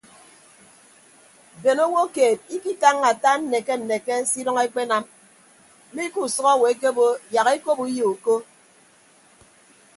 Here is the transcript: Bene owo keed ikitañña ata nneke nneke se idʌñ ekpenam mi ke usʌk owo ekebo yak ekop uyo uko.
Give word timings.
Bene 1.63 1.81
owo 1.87 2.03
keed 2.15 2.39
ikitañña 2.57 3.07
ata 3.11 3.31
nneke 3.39 3.73
nneke 3.81 4.13
se 4.29 4.35
idʌñ 4.41 4.57
ekpenam 4.65 5.03
mi 5.93 6.03
ke 6.13 6.19
usʌk 6.25 6.47
owo 6.55 6.63
ekebo 6.73 7.05
yak 7.33 7.47
ekop 7.57 7.79
uyo 7.85 8.05
uko. 8.13 8.33